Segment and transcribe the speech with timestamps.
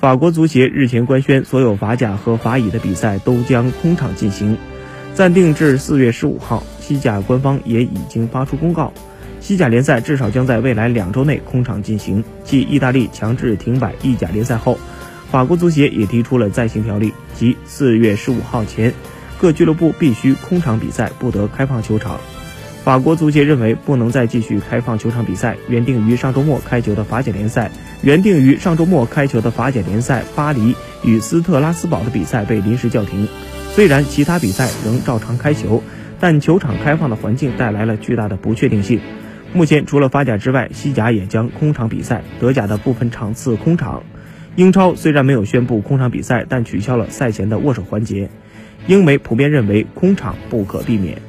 [0.00, 4.56] 法国足协日前官宣，所有法甲和法乙的比赛都将空场进行，
[5.12, 6.64] 暂定至四月十五号。
[6.80, 8.94] 西甲官方也已经发出公告，
[9.40, 12.24] 西甲联赛至少将在未来两周内空场进行。
[12.44, 14.78] 继意大利强制停摆意甲联赛后，
[15.30, 18.94] 法国足协也提出了再行条例，即四月十五号前，
[19.38, 22.18] 各俱乐部必须空场比赛，不得开放球场。
[22.82, 25.58] 法国足协认为，不能再继续开放球场比赛。
[25.68, 27.70] 原定于上周末开球的法甲联赛，
[28.02, 30.74] 原定于上周末开球的法甲联赛巴黎
[31.04, 33.28] 与斯特拉斯堡的比赛被临时叫停。
[33.72, 35.82] 虽然其他比赛仍照常开球，
[36.18, 39.00] 但球场开放的环境带来了巨大的不确定性。
[39.52, 44.02] 目前，除了法甲之外，西甲也将空场比赛，德甲的部分场次空场。
[44.56, 48.30] 英超虽然没有宣布空场比赛，但取消了赛前的握手环节。
[48.86, 51.20] 英媒普遍认为，空场不可避免。